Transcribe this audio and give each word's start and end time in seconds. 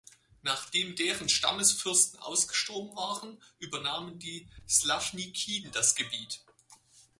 Nachdem 0.41 0.95
deren 0.95 1.29
Stammesfürsten 1.29 2.17
ausgestorben 2.21 2.95
waren, 2.97 3.39
übernahmen 3.59 4.17
die 4.17 4.47
Slavnikiden 4.67 5.71
das 5.73 5.93
Gebiet. 5.93 6.43